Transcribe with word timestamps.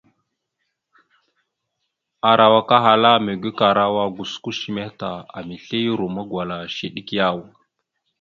Arawak 2.29 2.69
ahala 2.77 3.11
vvaɗ: 3.13 3.23
mege 3.25 3.49
karawa 3.59 4.03
gosko 4.15 4.49
shəmeh 4.59 4.89
ta, 4.99 5.09
amesle 5.37 5.77
ya 5.85 5.91
romma 5.99 6.21
gwala 6.29 6.55
shew 6.75 6.91
ɗek 6.95 7.09
yaw? 7.17 7.37